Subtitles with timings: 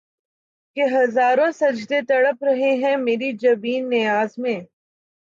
[0.77, 4.59] کہ ہزاروں سجدے تڑپ رہے ہیں مری جبین نیاز میں